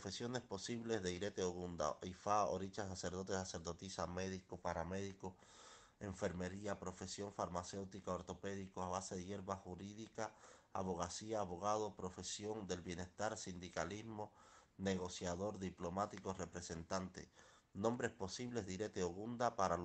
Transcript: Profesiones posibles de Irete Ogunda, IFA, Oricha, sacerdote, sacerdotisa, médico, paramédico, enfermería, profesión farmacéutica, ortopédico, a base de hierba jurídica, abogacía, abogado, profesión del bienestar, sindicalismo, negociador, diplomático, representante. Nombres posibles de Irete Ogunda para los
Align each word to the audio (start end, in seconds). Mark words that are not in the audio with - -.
Profesiones 0.00 0.40
posibles 0.40 1.02
de 1.02 1.12
Irete 1.12 1.42
Ogunda, 1.44 1.94
IFA, 2.00 2.46
Oricha, 2.46 2.88
sacerdote, 2.88 3.34
sacerdotisa, 3.34 4.06
médico, 4.06 4.56
paramédico, 4.56 5.36
enfermería, 6.00 6.80
profesión 6.80 7.34
farmacéutica, 7.34 8.10
ortopédico, 8.10 8.82
a 8.82 8.88
base 8.88 9.16
de 9.16 9.26
hierba 9.26 9.56
jurídica, 9.56 10.32
abogacía, 10.72 11.40
abogado, 11.40 11.94
profesión 11.94 12.66
del 12.66 12.80
bienestar, 12.80 13.36
sindicalismo, 13.36 14.32
negociador, 14.78 15.58
diplomático, 15.58 16.32
representante. 16.32 17.28
Nombres 17.74 18.10
posibles 18.10 18.64
de 18.64 18.72
Irete 18.72 19.02
Ogunda 19.02 19.54
para 19.54 19.76
los 19.76 19.78